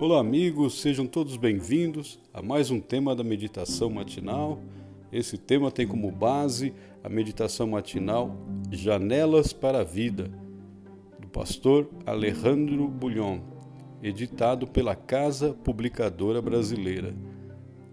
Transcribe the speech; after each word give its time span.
Olá, 0.00 0.20
amigos, 0.20 0.80
sejam 0.80 1.08
todos 1.08 1.36
bem-vindos 1.36 2.20
a 2.32 2.40
mais 2.40 2.70
um 2.70 2.78
tema 2.78 3.16
da 3.16 3.24
meditação 3.24 3.90
matinal. 3.90 4.60
Esse 5.10 5.36
tema 5.36 5.72
tem 5.72 5.88
como 5.88 6.08
base 6.12 6.72
a 7.02 7.08
meditação 7.08 7.66
matinal 7.66 8.32
Janelas 8.70 9.52
para 9.52 9.80
a 9.80 9.84
Vida, 9.84 10.30
do 11.18 11.26
pastor 11.26 11.90
Alejandro 12.06 12.86
Bulhon, 12.86 13.40
editado 14.00 14.68
pela 14.68 14.94
Casa 14.94 15.52
Publicadora 15.64 16.40
Brasileira. 16.40 17.12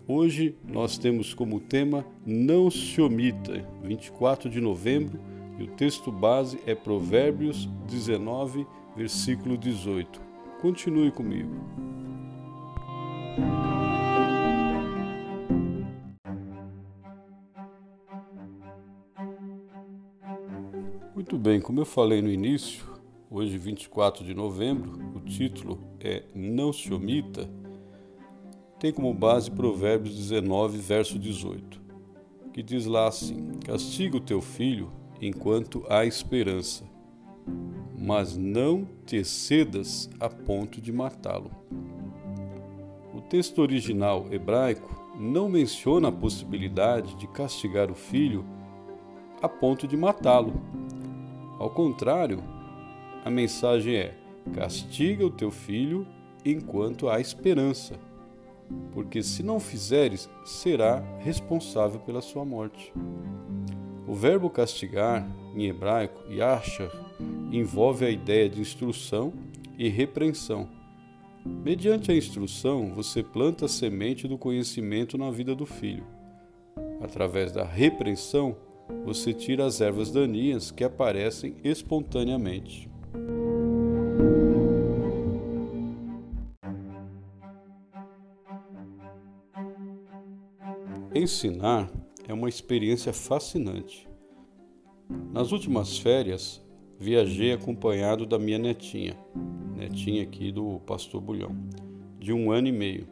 Hoje 0.08 0.56
nós 0.64 1.00
temos 1.00 1.34
como 1.34 1.60
tema 1.60 2.06
Não 2.24 2.70
se 2.70 3.02
omita, 3.02 3.68
24 3.82 4.48
de 4.48 4.62
novembro, 4.62 5.20
e 5.58 5.64
o 5.64 5.68
texto 5.72 6.12
base 6.12 6.60
é 6.68 6.76
Provérbios 6.76 7.68
19, 7.88 8.68
versículo 8.96 9.58
18. 9.58 10.22
Continue 10.62 11.12
comigo. 11.12 11.95
Muito 21.14 21.38
bem, 21.38 21.60
como 21.60 21.80
eu 21.80 21.86
falei 21.86 22.22
no 22.22 22.30
início, 22.30 22.86
hoje 23.32 23.58
24 23.58 24.24
de 24.24 24.34
novembro, 24.34 24.94
o 25.16 25.20
título 25.20 25.80
é 26.00 26.24
Não 26.36 26.72
se 26.72 26.94
omita, 26.94 27.50
tem 28.80 28.94
como 28.94 29.14
base 29.14 29.50
Provérbios 29.50 30.16
19, 30.16 30.78
verso 30.78 31.18
18, 31.18 31.82
que 32.54 32.62
diz 32.62 32.86
lá 32.86 33.08
assim: 33.08 33.58
Castiga 33.66 34.18
o 34.18 34.22
teu 34.22 34.42
filho 34.42 34.92
enquanto 35.22 35.84
há 35.90 36.06
esperança, 36.06 36.84
mas 37.98 38.38
não 38.38 38.88
te 39.06 39.16
excedas 39.16 40.10
a 40.20 40.30
ponto 40.30 40.80
de 40.80 40.92
matá-lo. 40.92 41.50
Texto 43.30 43.60
original 43.60 44.28
hebraico 44.32 45.04
não 45.20 45.50
menciona 45.50 46.10
a 46.10 46.12
possibilidade 46.12 47.16
de 47.16 47.28
castigar 47.28 47.90
o 47.90 47.96
filho 47.96 48.46
a 49.42 49.50
ponto 49.50 49.88
de 49.88 49.98
matá-lo. 49.98 50.54
Ao 51.60 51.70
contrário, 51.70 52.44
a 53.24 53.30
mensagem 53.30 53.96
é: 53.96 54.16
castiga 54.54 55.26
o 55.26 55.32
teu 55.32 55.50
filho 55.50 56.06
enquanto 56.46 57.10
há 57.10 57.20
esperança, 57.20 58.00
porque 58.92 59.24
se 59.24 59.42
não 59.42 59.60
fizeres, 59.60 60.30
será 60.46 61.04
responsável 61.20 62.00
pela 62.00 62.22
sua 62.22 62.46
morte. 62.46 62.94
O 64.08 64.14
verbo 64.14 64.52
castigar, 64.52 65.28
em 65.56 65.66
hebraico, 65.66 66.32
yashar, 66.32 66.92
envolve 67.52 68.06
a 68.06 68.10
ideia 68.10 68.48
de 68.48 68.62
instrução 68.62 69.34
e 69.78 69.90
repreensão. 69.90 70.70
Mediante 71.46 72.12
a 72.12 72.16
instrução, 72.16 72.92
você 72.92 73.22
planta 73.22 73.66
a 73.66 73.70
semente 73.70 74.28
do 74.28 74.36
conhecimento 74.36 75.16
na 75.16 75.30
vida 75.30 75.54
do 75.54 75.66
filho. 75.66 76.04
Através 77.00 77.52
da 77.52 77.64
repreensão, 77.64 78.58
você 79.06 79.32
tira 79.32 79.66
as 79.66 79.80
ervas 79.80 80.12
daninhas 80.12 80.72
que 80.72 80.84
aparecem 80.84 81.56
espontaneamente. 81.64 82.90
Ensinar 91.14 91.92
é 92.28 92.34
uma 92.34 92.50
experiência 92.50 93.14
fascinante. 93.14 94.08
Nas 95.32 95.52
últimas 95.52 95.98
férias, 95.98 96.62
viajei 97.00 97.54
acompanhado 97.54 98.26
da 98.26 98.40
minha 98.40 98.58
netinha, 98.58 99.16
netinha 99.76 100.24
aqui 100.24 100.52
do 100.52 100.80
pastor 100.86 101.22
Bulhão, 101.22 101.56
de 102.20 102.32
um 102.32 102.52
ano 102.52 102.68
e 102.68 102.72
meio. 102.72 103.08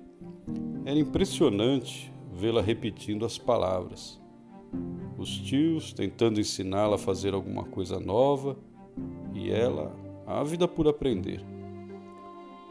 Era 0.85 0.99
impressionante 0.99 2.11
vê-la 2.31 2.61
repetindo 2.61 3.25
as 3.25 3.37
palavras. 3.37 4.21
Os 5.17 5.37
tios 5.37 5.93
tentando 5.93 6.39
ensiná-la 6.39 6.95
a 6.95 6.99
fazer 6.99 7.33
alguma 7.33 7.63
coisa 7.63 7.99
nova 7.99 8.57
e 9.33 9.51
ela 9.51 9.95
ávida 10.25 10.67
por 10.67 10.87
aprender. 10.87 11.41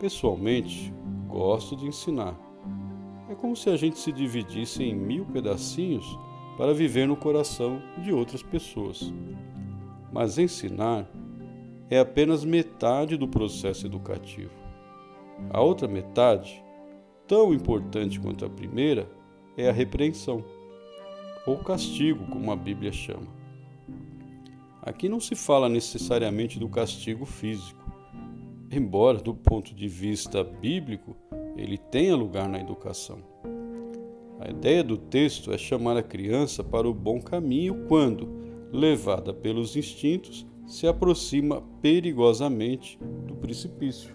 Pessoalmente, 0.01 0.93
gosto 1.29 1.77
de 1.77 1.87
ensinar. 1.87 2.37
É 3.29 3.35
como 3.35 3.55
se 3.55 3.71
a 3.71 3.77
gente 3.77 3.99
se 3.99 4.13
dividisse 4.13 4.83
em 4.83 4.95
mil 4.95 5.25
pedacinhos 5.25 6.19
para 6.59 6.75
viver 6.75 7.07
no 7.07 7.17
coração 7.17 7.81
de 8.03 8.13
outras 8.13 8.43
pessoas. 8.43 9.13
Mas 10.13 10.37
ensinar 10.37 11.09
é 11.93 11.99
apenas 11.99 12.43
metade 12.43 13.19
do 13.19 13.29
processo 13.29 13.85
educativo. 13.85 14.51
A 15.51 15.61
outra 15.61 15.87
metade, 15.87 16.65
tão 17.29 17.53
importante 17.53 18.19
quanto 18.19 18.47
a 18.47 18.49
primeira, 18.49 19.07
é 19.59 19.69
a 19.69 19.73
repreensão, 19.73 20.43
ou 21.47 21.59
castigo, 21.59 22.25
como 22.29 22.51
a 22.51 22.57
Bíblia 22.57 22.91
chama. 22.91 23.27
Aqui 24.81 25.07
não 25.07 25.21
se 25.21 25.35
fala 25.35 25.69
necessariamente 25.69 26.59
do 26.59 26.67
castigo 26.67 27.27
físico, 27.27 27.85
embora, 28.71 29.19
do 29.19 29.35
ponto 29.35 29.75
de 29.75 29.87
vista 29.87 30.43
bíblico, 30.43 31.15
ele 31.59 31.77
tenha 31.77 32.17
lugar 32.17 32.49
na 32.49 32.59
educação. 32.59 33.19
A 34.41 34.49
ideia 34.49 34.83
do 34.83 34.97
texto 34.97 35.53
é 35.53 35.59
chamar 35.59 35.99
a 35.99 36.03
criança 36.03 36.65
para 36.65 36.89
o 36.89 36.95
bom 36.95 37.21
caminho 37.21 37.85
quando, 37.87 38.27
levada 38.73 39.35
pelos 39.35 39.77
instintos, 39.77 40.51
se 40.67 40.87
aproxima 40.87 41.63
perigosamente 41.81 42.99
do 43.27 43.35
precipício. 43.35 44.15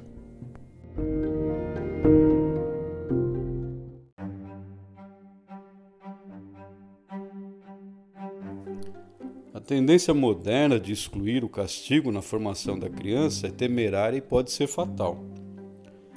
A 9.53 9.59
tendência 9.59 10.13
moderna 10.13 10.79
de 10.79 10.93
excluir 10.93 11.43
o 11.43 11.49
castigo 11.49 12.11
na 12.11 12.21
formação 12.21 12.77
da 12.77 12.89
criança 12.89 13.47
é 13.47 13.51
temerária 13.51 14.17
e 14.17 14.21
pode 14.21 14.51
ser 14.51 14.67
fatal. 14.67 15.23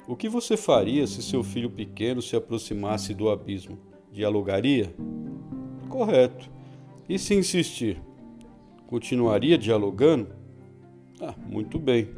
O 0.07 0.15
que 0.15 0.29
você 0.29 0.57
faria 0.57 1.07
se 1.07 1.21
seu 1.21 1.43
filho 1.43 1.69
pequeno 1.69 2.21
se 2.21 2.35
aproximasse 2.35 3.13
do 3.13 3.29
abismo? 3.29 3.77
Dialogaria? 4.11 4.93
Correto. 5.89 6.49
E 7.07 7.17
se 7.17 7.33
insistir? 7.33 8.01
Continuaria 8.91 9.57
dialogando? 9.57 10.35
Ah, 11.21 11.33
muito 11.47 11.79
bem. 11.79 12.09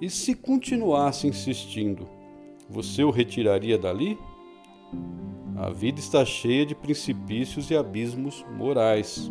E 0.00 0.10
se 0.10 0.34
continuasse 0.34 1.28
insistindo, 1.28 2.04
você 2.68 3.04
o 3.04 3.10
retiraria 3.10 3.78
dali? 3.78 4.18
A 5.56 5.70
vida 5.70 6.00
está 6.00 6.24
cheia 6.24 6.66
de 6.66 6.74
precipícios 6.74 7.70
e 7.70 7.76
abismos 7.76 8.44
morais. 8.58 9.30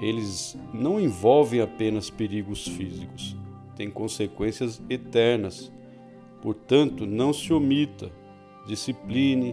Eles 0.00 0.56
não 0.72 1.00
envolvem 1.00 1.60
apenas 1.60 2.08
perigos 2.08 2.68
físicos, 2.68 3.36
têm 3.74 3.90
consequências 3.90 4.80
eternas. 4.88 5.72
Portanto, 6.42 7.06
não 7.06 7.32
se 7.32 7.52
omita, 7.52 8.12
discipline, 8.68 9.52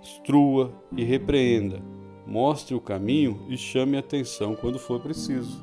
instrua 0.00 0.72
e 0.96 1.02
repreenda, 1.02 1.82
mostre 2.26 2.74
o 2.74 2.80
caminho 2.80 3.46
e 3.48 3.56
chame 3.56 3.96
atenção 3.96 4.54
quando 4.54 4.78
for 4.78 5.00
preciso. 5.00 5.62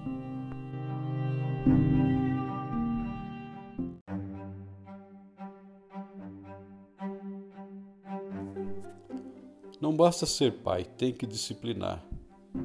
Não 9.79 9.96
basta 9.96 10.25
ser 10.25 10.53
pai, 10.53 10.84
tem 10.84 11.13
que 11.13 11.25
disciplinar. 11.25 12.03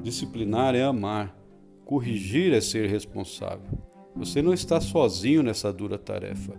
Disciplinar 0.01 0.75
é 0.75 0.83
amar, 0.83 1.37
corrigir 1.85 2.53
é 2.53 2.59
ser 2.59 2.89
responsável. 2.89 3.77
Você 4.15 4.41
não 4.41 4.53
está 4.53 4.81
sozinho 4.81 5.43
nessa 5.43 5.71
dura 5.71 5.97
tarefa. 5.97 6.53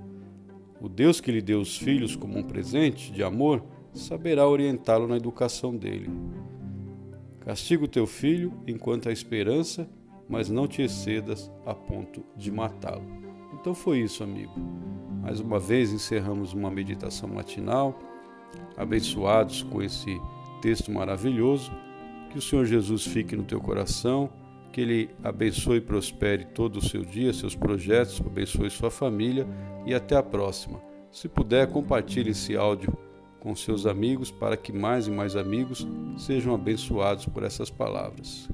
O 0.81 0.89
Deus 0.89 1.21
que 1.21 1.33
lhe 1.33 1.43
deu 1.43 1.61
os 1.61 1.77
filhos 1.77 2.15
como 2.15 2.39
um 2.39 2.43
presente 2.43 3.13
de 3.13 3.23
amor 3.23 3.65
saberá 3.93 4.49
orientá-lo 4.49 5.07
na 5.07 5.17
educação 5.17 5.77
dele. 5.77 6.11
Castiga 7.45 7.85
o 7.85 7.89
teu 7.89 8.07
filho 8.07 8.53
enquanto 8.67 9.09
há 9.09 9.13
esperança, 9.13 9.89
mas 10.29 10.49
não 10.49 10.67
te 10.67 10.83
excedas 10.83 11.51
a 11.67 11.75
ponto 11.75 12.25
de 12.37 12.51
matá-lo. 12.51 13.05
Então 13.53 13.75
foi 13.75 14.01
isso, 14.01 14.23
amigo. 14.23 14.53
Mais 15.21 15.41
uma 15.41 15.59
vez 15.59 15.93
encerramos 15.93 16.53
uma 16.53 16.71
meditação 16.71 17.29
matinal, 17.29 17.99
abençoados 18.77 19.63
com 19.63 19.83
esse 19.83 20.19
texto 20.63 20.91
maravilhoso. 20.91 21.71
Que 22.31 22.39
o 22.39 22.43
Senhor 22.43 22.65
Jesus 22.65 23.05
fique 23.05 23.37
no 23.37 23.45
teu 23.45 23.61
coração, 23.61 24.31
que 24.73 24.81
Ele 24.81 25.11
abençoe 25.23 25.79
e 25.79 25.81
prospere 25.81 26.47
todo 26.47 26.79
o 26.79 26.85
seu 26.85 27.05
dia, 27.05 27.33
seus 27.33 27.55
projetos, 27.55 28.21
abençoe 28.21 28.71
sua 28.71 28.91
família 28.91 29.47
e 29.87 29.95
até 29.95 30.17
a 30.17 30.23
próxima. 30.23 30.81
Se 31.13 31.29
puder, 31.29 31.71
compartilhe 31.71 32.31
esse 32.31 32.57
áudio 32.57 32.93
com 33.45 33.55
seus 33.55 33.85
amigos 33.85 34.31
para 34.31 34.57
que 34.57 34.73
mais 34.73 35.07
e 35.07 35.11
mais 35.11 35.37
amigos 35.37 35.87
sejam 36.17 36.55
abençoados 36.55 37.27
por 37.27 37.43
essas 37.43 37.69
palavras. 37.69 38.49